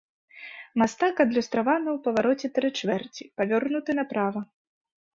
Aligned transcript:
Мастак 0.81 1.15
адлюстраваны 1.25 1.89
ў 1.93 1.99
павароце 2.09 2.47
тры 2.57 2.67
чвэрці, 2.81 3.23
павернуты 3.41 3.91
направа. 4.03 4.41